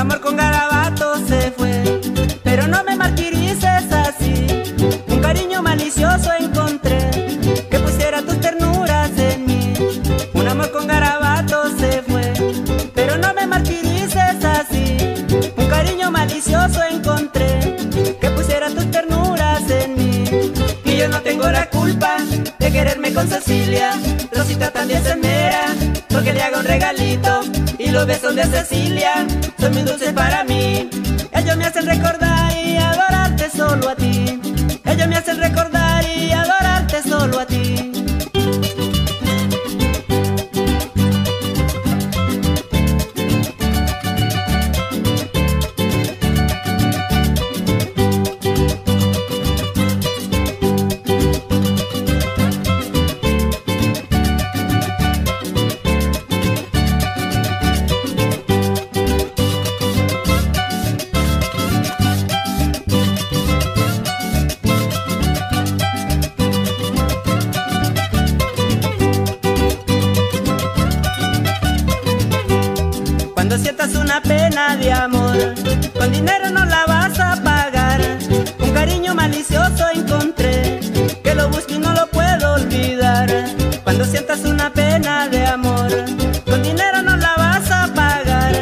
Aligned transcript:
Un 0.00 0.06
amor 0.06 0.20
con 0.22 0.34
garabato 0.34 1.14
se 1.28 1.50
fue, 1.50 2.00
pero 2.42 2.66
no 2.66 2.82
me 2.84 2.96
martirices 2.96 3.92
así. 3.92 4.46
Un 5.08 5.20
cariño 5.20 5.62
malicioso 5.62 6.30
encontré 6.40 7.10
que 7.70 7.78
pusiera 7.80 8.22
tus 8.22 8.40
ternuras 8.40 9.10
en 9.18 9.44
mí. 9.44 9.74
Un 10.32 10.48
amor 10.48 10.72
con 10.72 10.86
garabato 10.86 11.64
se 11.78 12.00
fue, 12.00 12.32
pero 12.94 13.18
no 13.18 13.34
me 13.34 13.46
martirices 13.46 14.42
así. 14.42 14.96
Un 15.58 15.66
cariño 15.68 16.10
malicioso 16.10 16.80
encontré 16.90 17.76
que 18.22 18.30
pusiera 18.30 18.70
tus 18.70 18.90
ternuras 18.90 19.68
en 19.68 19.96
mí. 19.96 20.24
Y 20.86 20.96
yo 20.96 21.10
no 21.10 21.20
tengo 21.20 21.46
la 21.50 21.68
culpa 21.68 22.16
de 22.58 22.72
quererme 22.72 23.12
con 23.12 23.28
Cecilia, 23.28 23.92
Rosita 24.32 24.70
también 24.70 25.04
se 25.04 25.14
mera 25.16 25.79
porque 26.20 26.34
le 26.34 26.42
hago 26.42 26.58
un 26.58 26.66
regalito. 26.66 27.40
Y 27.78 27.88
los 27.88 28.06
besos 28.06 28.34
de 28.34 28.44
Cecilia 28.44 29.26
son 29.58 29.72
muy 29.72 29.82
dulces 29.82 30.12
para 30.12 30.44
mí. 30.44 30.90
Ellos 31.32 31.56
me 31.56 31.64
hacen 31.64 31.86
recordar 31.86 32.52
y 32.58 32.76
adorarte 32.76 33.48
solo 33.48 33.88
a 33.88 33.96
ti. 33.96 33.99
Cuando 73.40 73.56
sientas 73.56 73.94
una 73.94 74.20
pena 74.20 74.76
de 74.76 74.92
amor, 74.92 75.34
con 75.96 76.12
dinero 76.12 76.50
no 76.50 76.62
la 76.66 76.84
vas 76.84 77.18
a 77.18 77.42
pagar. 77.42 77.98
Un 78.58 78.70
cariño 78.72 79.14
malicioso 79.14 79.86
encontré, 79.94 80.78
que 81.24 81.34
lo 81.34 81.48
busco 81.48 81.72
y 81.72 81.78
no 81.78 81.90
lo 81.94 82.06
puedo 82.08 82.52
olvidar. 82.52 83.30
Cuando 83.82 84.04
sientas 84.04 84.40
una 84.44 84.70
pena 84.70 85.26
de 85.26 85.46
amor, 85.46 85.88
con 86.44 86.62
dinero 86.62 87.00
no 87.02 87.16
la 87.16 87.32
vas 87.38 87.70
a 87.70 87.86
pagar. 87.94 88.52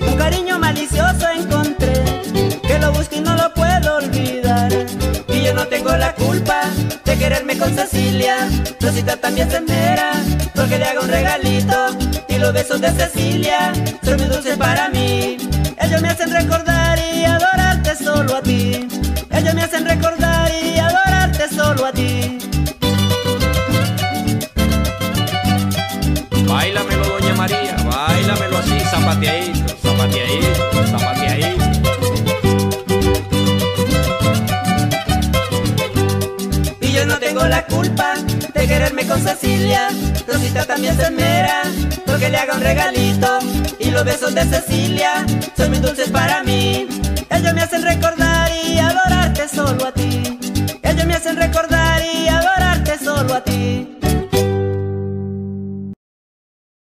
Un 0.00 0.16
cariño 0.16 0.58
malicioso 0.58 1.28
encontré, 1.36 2.02
que 2.66 2.78
lo 2.78 2.90
busco 2.90 3.16
y 3.16 3.20
no 3.20 3.36
lo 3.36 3.52
puedo 3.52 3.96
olvidar. 3.96 4.72
Y 5.28 5.42
yo 5.42 5.52
no 5.52 5.66
tengo 5.66 5.94
la 5.94 6.14
culpa 6.14 6.62
de 7.04 7.18
quererme 7.18 7.58
con 7.58 7.74
Cecilia. 7.74 8.48
Rosita 8.80 9.18
también 9.18 9.50
se 9.50 9.60
mera, 9.60 10.12
porque 10.54 10.78
le 10.78 10.86
hago 10.86 11.02
un 11.02 11.10
regalito. 11.10 11.91
Los 12.52 12.68
besos 12.68 12.82
de 12.82 12.90
Cecilia 12.90 13.72
son 14.04 14.18
muy 14.18 14.26
dulces 14.26 14.58
para 14.58 14.90
mí. 14.90 15.38
Ellos 15.80 16.02
me 16.02 16.08
hacen 16.08 16.30
recordar 16.30 16.98
y 16.98 17.24
adorarte 17.24 17.96
solo 17.96 18.36
a 18.36 18.42
ti. 18.42 18.86
Ellos 19.30 19.54
me 19.54 19.62
hacen 19.62 19.86
recordar 19.86 20.52
y 20.52 20.78
adorarte 20.78 21.48
solo 21.48 21.86
a 21.86 21.92
ti. 21.92 22.36
Báilamelo, 26.46 27.06
doña 27.06 27.34
María, 27.36 27.74
báilamelo 27.86 28.58
así, 28.58 28.80
zapateadito, 28.80 29.74
zapateadito, 29.82 30.86
zapateadito. 30.88 31.64
Y 36.82 36.92
yo 36.92 37.06
no 37.06 37.18
tengo 37.18 37.46
la 37.46 37.64
culpa 37.64 38.11
de 38.62 38.68
quererme 38.68 39.04
con 39.06 39.20
Cecilia. 39.20 39.88
Rosita 40.26 40.64
también 40.64 40.96
se 40.96 41.10
mera 41.10 41.62
porque 42.06 42.28
le 42.28 42.36
haga 42.36 42.54
un 42.54 42.60
regalito. 42.60 43.38
Y 43.80 43.90
los 43.90 44.04
besos 44.04 44.34
de 44.34 44.44
Cecilia 44.44 45.26
son 45.56 45.70
muy 45.70 45.78
dulces 45.80 46.10
para 46.10 46.42
mí. 46.44 46.86
Ellos 47.30 47.54
me 47.54 47.62
hacen 47.62 47.82
recordar 47.82 48.50
y 48.64 48.78
adorarte 48.78 49.48
solo 49.48 49.86
a 49.86 49.92
ti. 49.92 50.38
Ellos 50.82 51.06
me 51.06 51.14
hacen 51.14 51.36
recordar 51.36 52.02
y 52.02 52.28
adorarte 52.28 52.98
solo 52.98 53.34
a 53.34 53.42
ti. 53.42 53.91